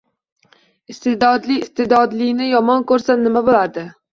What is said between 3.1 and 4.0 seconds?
nima bo’ladi?